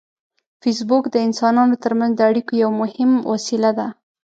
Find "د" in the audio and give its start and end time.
1.11-1.15, 2.15-2.21